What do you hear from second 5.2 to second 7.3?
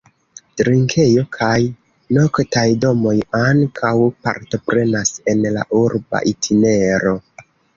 en la urba itinero.